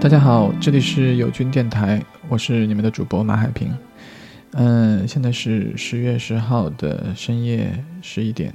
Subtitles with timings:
[0.00, 3.76] 大家好，这里是友军电台，我是你们的主播马海平。
[4.52, 8.54] 嗯，现在是十月十号的深夜十一点。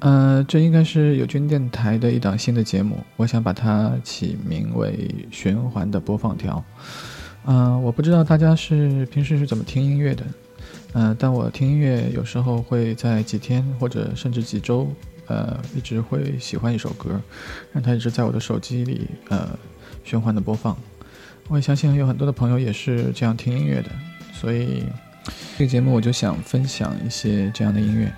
[0.00, 6.62] 呃，这应该是友军电台的一档新的节目，我想把它起名为“循环的播放条”。
[7.46, 10.24] 嗯，我不知道大家是平时是怎么听音乐的，
[10.92, 14.86] 嗯，但我听音乐有时候会在几天或者甚至几周，
[15.28, 17.18] 呃，一直会喜欢一首歌，
[17.72, 19.48] 让它一直在我的手机里，呃。
[20.06, 20.76] 循环的播放，
[21.48, 23.90] 我也相信有很多的朋友也是这样听音乐的，
[24.32, 24.84] 所以
[25.58, 28.12] 这个节目我就想分享一些这样的音乐。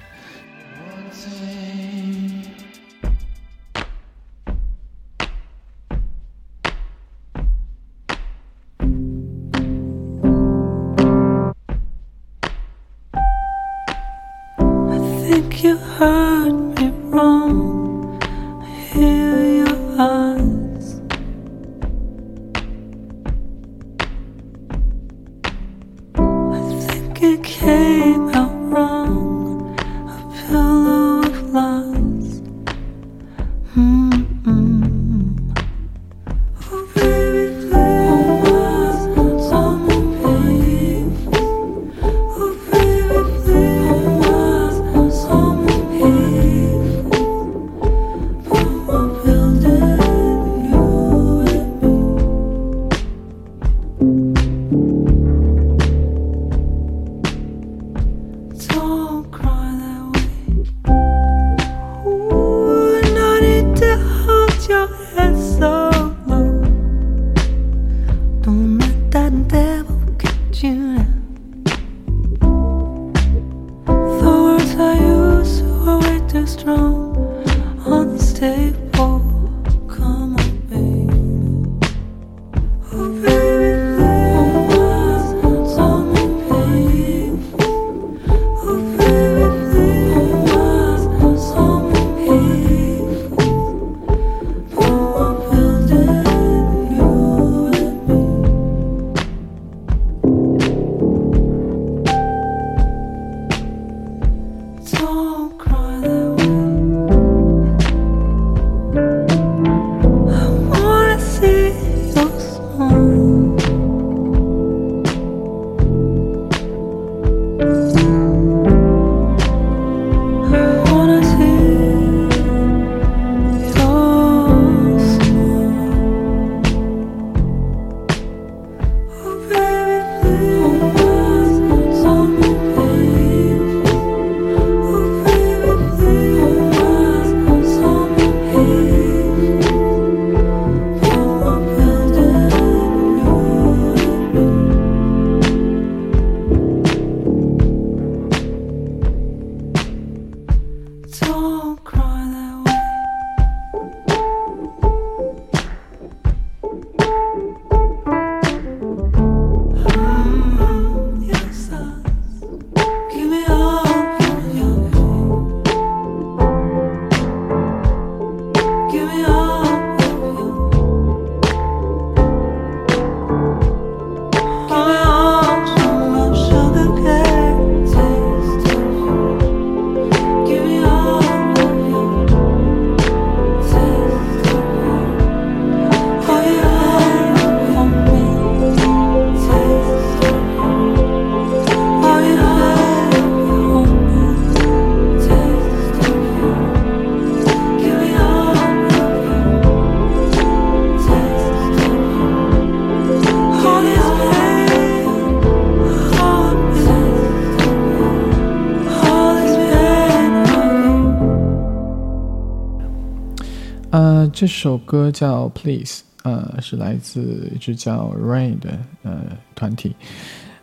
[214.41, 219.25] 这首歌叫《Please》，呃，是来自一支叫 Rain 的呃
[219.57, 219.97] 团体，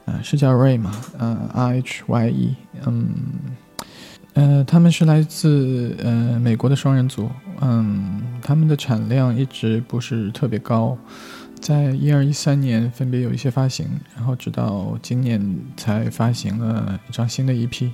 [0.06, 0.94] 呃，是叫 Rain 吗？
[1.18, 2.56] 呃，R H Y E，
[2.86, 3.10] 嗯，
[4.34, 7.30] 呃，他们是来自呃美国的双人组，
[7.60, 10.98] 嗯，他们的产量一直不是特别高，
[11.60, 13.86] 在一二一三年分别有一些发行，
[14.16, 17.92] 然后直到今年才发行了一张新的 EP。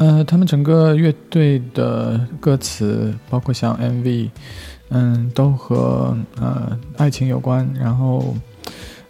[0.00, 4.30] 呃，他们整个乐队的歌词，包括像 MV，
[4.88, 7.68] 嗯，都和呃爱情有关。
[7.78, 8.34] 然后，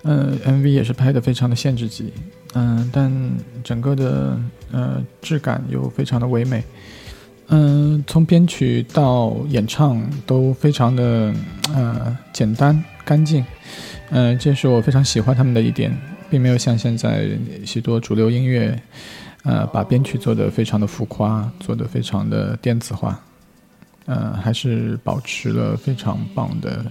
[0.02, 2.12] 呃，MV 也是拍的非常的限制级，
[2.54, 3.08] 嗯，但
[3.62, 4.36] 整个的
[4.72, 6.64] 呃质感又非常的唯美。
[7.50, 11.32] 嗯，从编曲到演唱都非常的
[11.72, 12.82] 呃简单。
[13.04, 13.44] 干净，
[14.10, 15.96] 嗯，这是我非常喜欢他们的一点，
[16.28, 17.28] 并没有像现在
[17.64, 18.76] 许多主流音乐，
[19.44, 23.18] 呃，把编曲做得非常的浮夸，做得非常的电子化，
[24.06, 26.84] 呃，还是保持了非常棒的，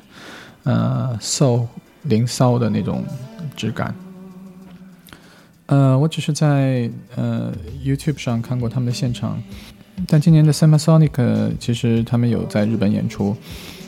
[0.64, 1.68] 呃，soul
[2.04, 3.04] 零骚的那种
[3.56, 3.94] 质感。
[5.68, 7.54] 呃，我只是在呃
[7.86, 9.40] YouTube 上看过他们的现场，
[10.08, 13.38] 但今年的 Summer Sonic 其实他们有在日本演出，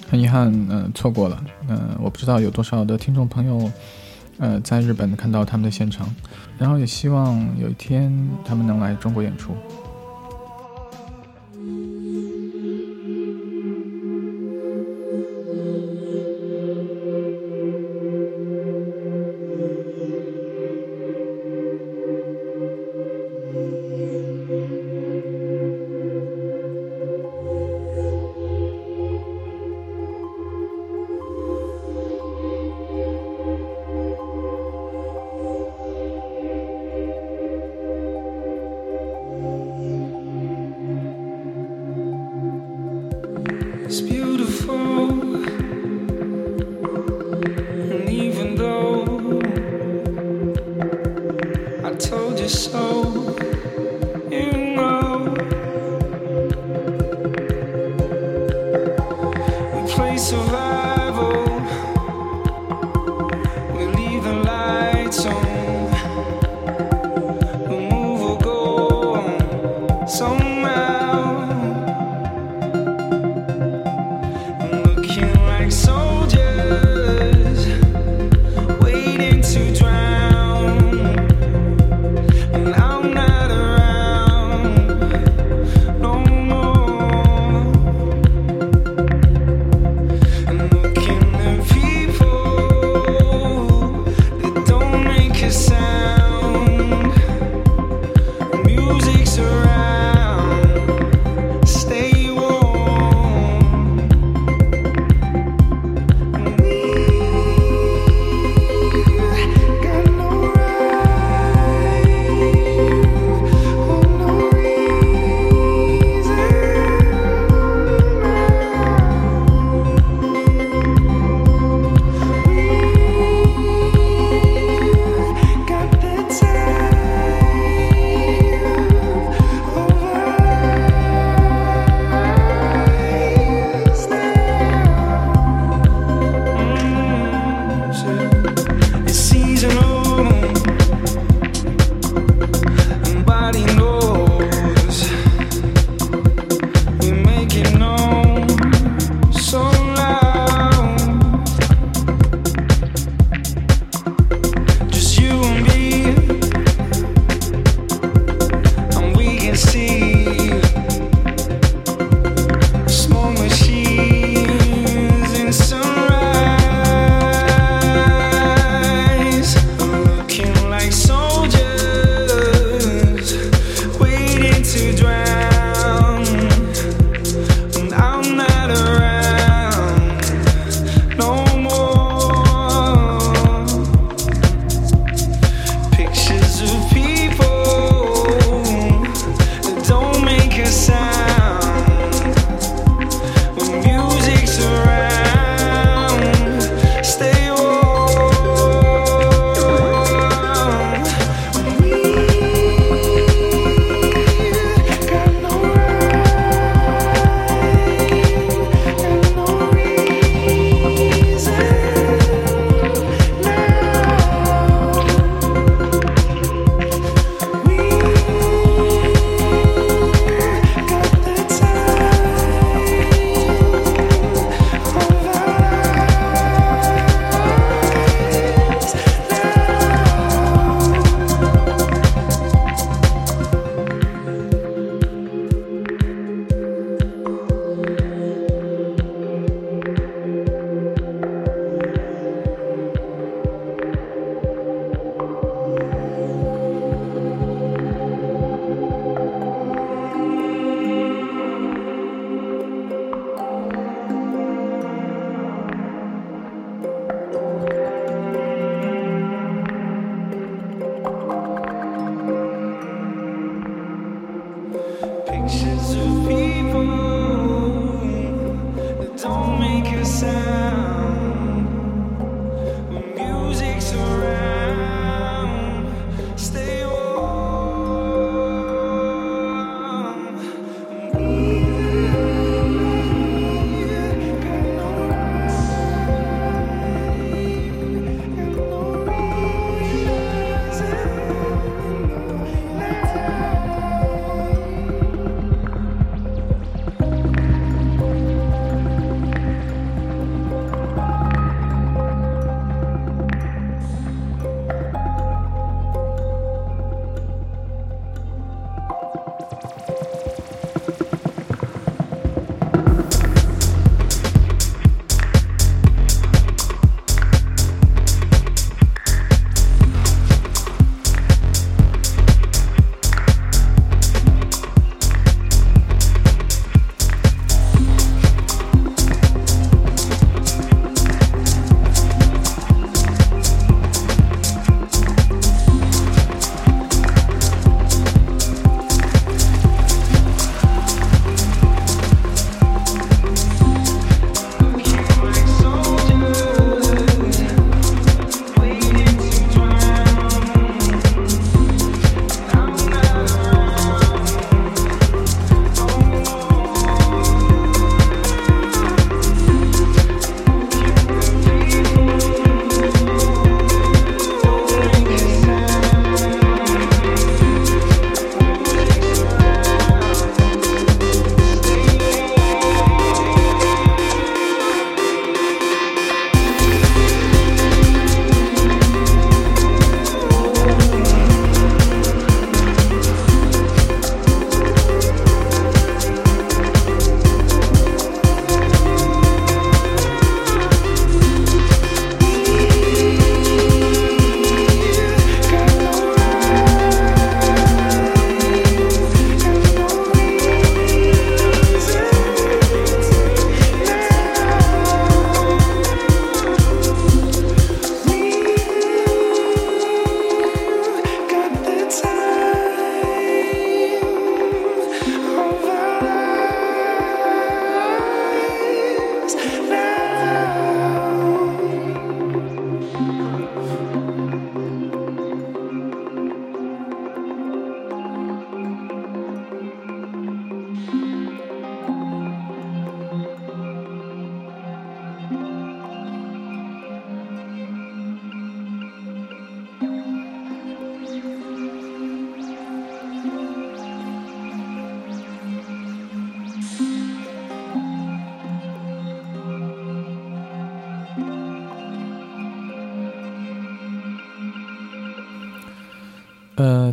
[0.08, 1.44] 很遗憾，嗯，错过了。
[1.68, 3.72] 嗯，我不知道有多少的听众朋友，
[4.38, 6.08] 呃，在日本看到他们的现场，
[6.62, 8.16] 然后也希望有一天
[8.46, 9.56] 他们能来中国演出。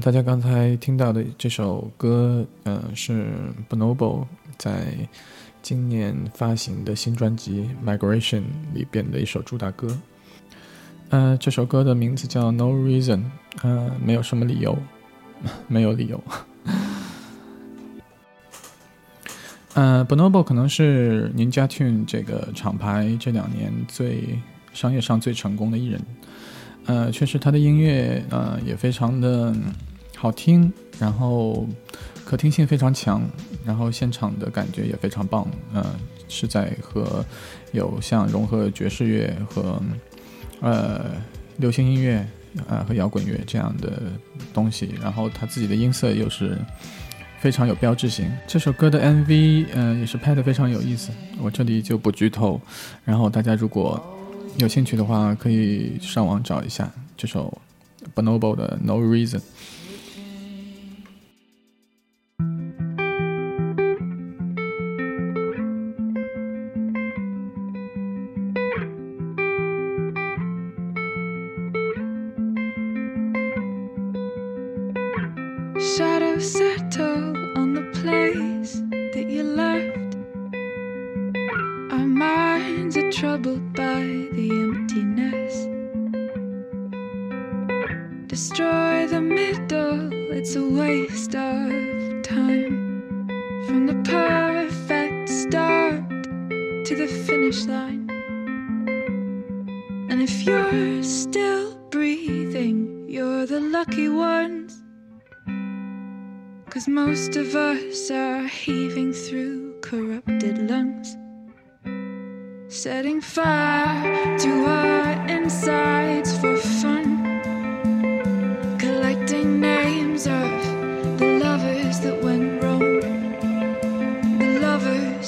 [0.01, 3.33] 大家刚才听到的这首歌，呃，是
[3.69, 4.25] Bonobo
[4.57, 4.97] 在
[5.61, 8.41] 今年发行的新专辑《Migration》
[8.75, 9.89] 里边的一首主打歌。
[11.09, 13.19] 呃，这首歌的名字叫《No Reason》，
[13.63, 14.79] 呃，没有什么理由，
[15.67, 16.23] 没有理由。
[19.75, 24.39] 呃，Bonobo 可能是 Ninja Tune 这个厂牌这两年最
[24.73, 26.01] 商业上最成功的艺人。
[26.87, 29.55] 呃，确实，他的音乐呃也非常的
[30.21, 31.65] 好听，然后
[32.25, 33.23] 可听性非常强，
[33.65, 35.47] 然后现场的感觉也非常棒。
[35.73, 35.95] 呃，
[36.29, 37.25] 是在和
[37.71, 39.81] 有像融合爵士乐和
[40.61, 41.05] 呃
[41.59, 42.27] 流行音乐
[42.67, 44.03] 呃和摇滚乐这样的
[44.53, 46.59] 东西，然后他自己的音色又是
[47.39, 48.29] 非常有标志性。
[48.47, 52.61] 这首歌的 MV 嗯也是拍的非常有意思，我这里就不剧透，
[53.05, 54.15] 然后大家如果。
[54.57, 57.57] 有兴趣的话，可以上网找一下这首
[58.13, 59.39] Bonobo 的《No Reason》。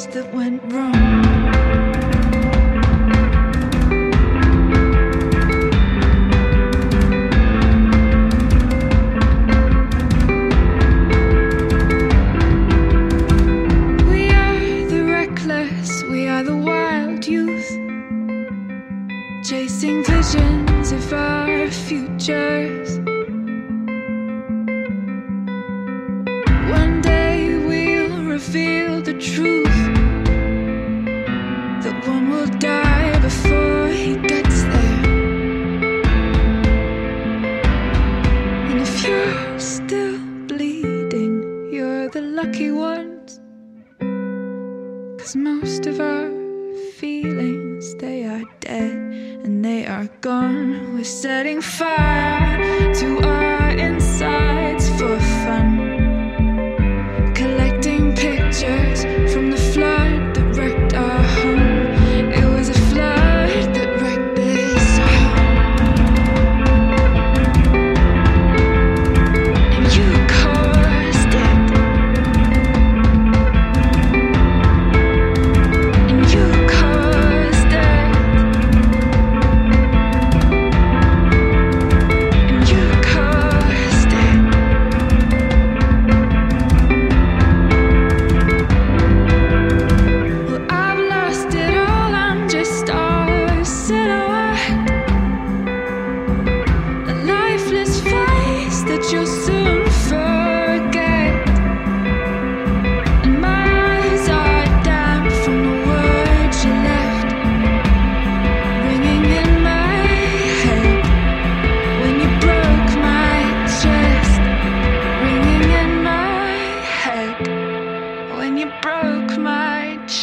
[0.06, 1.19] that went wrong.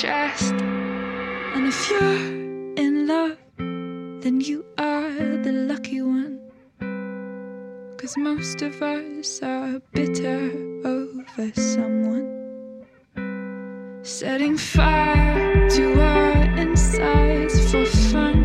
[0.01, 0.53] chest.
[1.55, 2.23] And if you're
[2.86, 5.10] in love, then you are
[5.45, 6.39] the lucky one.
[7.97, 10.51] Cause most of us are bitter
[10.86, 12.27] over someone.
[14.03, 18.38] Setting fire to our insides for fun.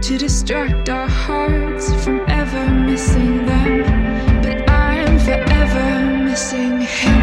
[0.00, 3.82] To distract our hearts from ever missing them.
[4.40, 7.21] But I'm forever missing him.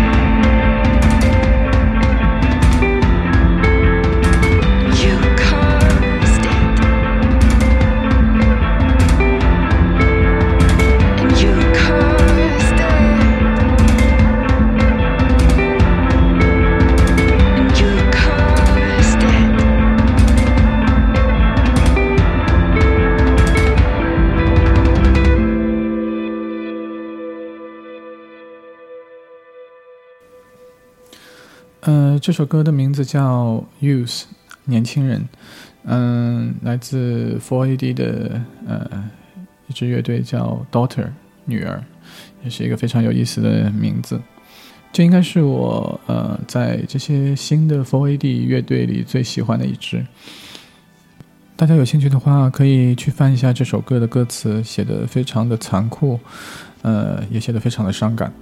[32.22, 34.22] 这首歌的名字叫《Youth》，
[34.66, 35.28] 年轻人。
[35.84, 39.10] 嗯，来自 Four AD 的呃
[39.68, 41.08] 一支乐队叫 Daughter，
[41.46, 41.82] 女儿，
[42.44, 44.20] 也是一个非常有意思的名字。
[44.92, 50.06] 这应该是我呃在这些新的 Four AD 乐队里最喜欢的一支。
[51.56, 56.20] 大家有兴趣的话，可以去翻一下这首歌的歌词，写的非常的残酷，
[56.82, 58.34] 呃，也写的非常的伤感。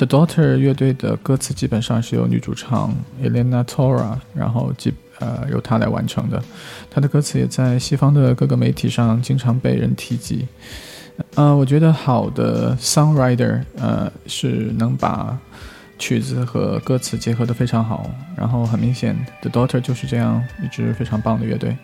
[0.00, 6.42] The Daughter 乐队的歌词基本上是由女主唱 Elena Tora，然后基呃由她来完成的。
[6.90, 10.48] 她的歌词也在西方的各个媒体上经常被人提及。
[11.34, 15.38] 呃，我觉得好的 songwriter，呃，是能把
[15.98, 18.10] 曲子和歌词结合的非常好。
[18.34, 21.76] 然后很明显，The Daughter 就是这样一支非常棒的乐队。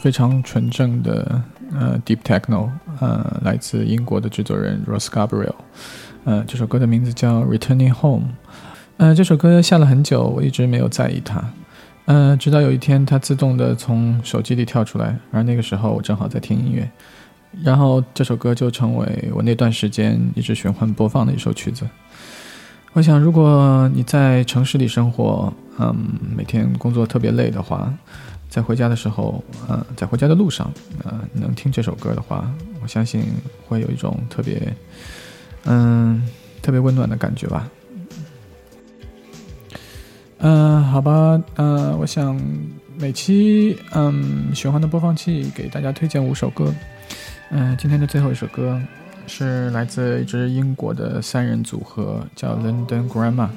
[0.00, 5.54] 非常纯正的呃 Deep Techno，呃，来自英国的制作人 Ross Gabriel，
[6.24, 8.28] 呃，这首歌的名字叫 Returning Home。
[8.96, 11.42] 呃，这首歌下了很久，我一直没有在意它，
[12.06, 16.88] 呃，直到有一天它自动的从手机里跳出来，而那个时候我正好在听音乐，
[17.64, 21.84] 然后这首歌就成为我那段时间一直循环播放的一首曲子。
[22.92, 25.94] 我想，如果你在城市里生活，嗯，
[26.36, 27.92] 每天工作特别累的话。
[28.48, 30.72] 在回家的时候，呃，在回家的路上，
[31.04, 32.50] 呃，能听这首歌的话，
[32.82, 33.22] 我相信
[33.66, 34.60] 会有一种特别，
[35.64, 36.26] 嗯，
[36.62, 37.68] 特别温暖的感觉吧。
[40.38, 42.40] 嗯，好吧，呃，我想
[42.96, 46.74] 每期嗯循环的播放器给大家推荐五首歌。
[47.50, 48.80] 嗯，今天的最后一首歌
[49.26, 53.48] 是来自一支英国的三人组合，叫 London Grammar。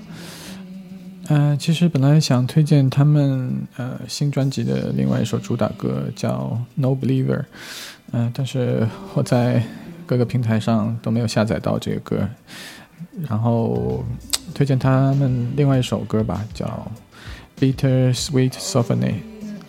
[1.28, 7.40] 呃，其实本来想推荐他们呃新专辑的另外一首主打歌叫《No Believer》，
[8.12, 9.64] 嗯，但是我在
[10.06, 12.28] 各个平台上都没有下载到这个歌，
[13.30, 14.04] 然后
[14.54, 16.92] 推荐他们另外一首歌吧，叫
[17.62, 18.98] 《Bitter Sweet Symphony》。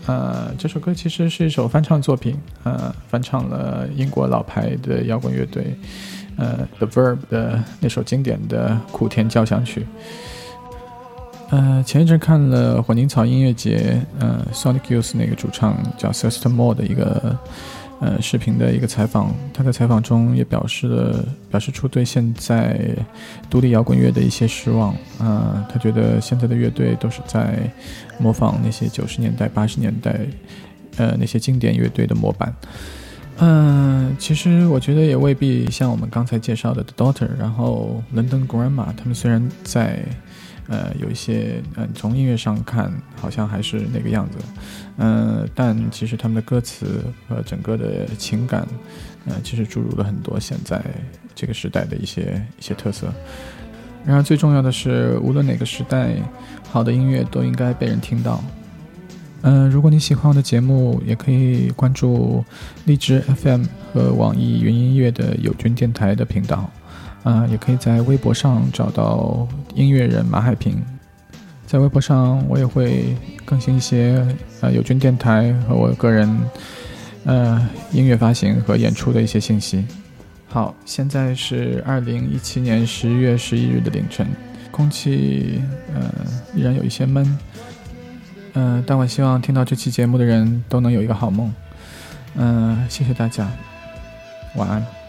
[0.06, 5.76] 呃，这首歌其实是一首翻唱作品，呃，翻唱了英国老牌的摇滚乐队
[6.36, 9.86] 呃 The Verb 的那首经典的苦甜交响曲。
[11.52, 17.38] 呃，前一阵看了混凝草音乐节，呃，Sonic Youth 那个主唱叫 Sester Moore 的一个
[18.00, 22.80] 呃视频的一个采访，他在采访中也表示了表示出对现在
[23.50, 24.94] 独立摇滚乐的一些失望。
[25.18, 27.70] 啊，他觉得现在的乐队都是在
[28.18, 30.20] 模仿那些九十年代、八十年代
[30.96, 32.50] 呃那些经典乐队的模板。
[33.40, 39.98] 嗯，其实我觉得也未必像我们刚才介绍的 The Daughter，然后 London Grammar，他们虽然在。
[40.72, 44.38] 呃，有一些，嗯，从音乐上看，好像还是那个样子，
[44.96, 48.66] 嗯，但其实他们的歌词和整个的情感，
[49.26, 50.82] 呃，其实注入了很多现在
[51.34, 53.12] 这个时代的一些一些特色。
[54.06, 56.16] 然而最重要的是，无论哪个时代，
[56.70, 58.42] 好的音乐都应该被人听到。
[59.42, 62.42] 嗯，如果你喜欢我的节目，也可以关注
[62.86, 66.70] 荔枝 FM 和网易云音乐的友军电台的频道。
[67.22, 70.82] 啊，也可以在微博上找到音乐人马海平，
[71.66, 74.26] 在微博上我也会更新一些
[74.60, 76.28] 呃友军电台和我个人
[77.24, 79.84] 呃音乐发行和演出的一些信息。
[80.48, 84.26] 好，现在是二零一七年十一月十一日的凌晨，
[84.70, 85.62] 空气
[85.94, 86.12] 呃
[86.54, 87.38] 依然有一些闷，
[88.54, 91.52] 嗯，但我希望听到这期节目的人都能有一个好梦。
[92.34, 93.48] 嗯，谢谢大家，
[94.56, 95.01] 晚安。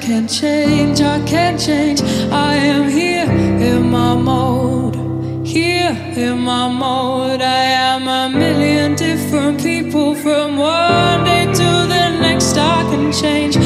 [0.00, 2.02] Can't change, I can't change.
[2.30, 7.40] I am here in my mode, here in my mode.
[7.40, 12.56] I am a million different people from one day to the next.
[12.58, 13.56] I can change